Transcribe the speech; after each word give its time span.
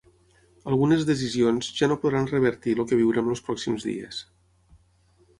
Algunes 0.69 1.03
decisions 1.09 1.67
ja 1.79 1.89
no 1.91 1.97
podran 2.05 2.29
revertir 2.31 2.73
el 2.83 2.87
que 2.91 2.97
viurem 3.01 3.29
els 3.35 3.43
pròxims 3.49 3.85
dies. 3.91 4.23